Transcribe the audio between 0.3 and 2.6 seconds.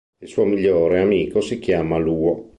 migliore amico si chiama Luo.